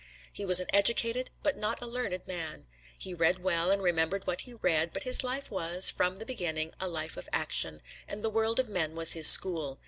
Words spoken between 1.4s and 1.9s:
but not a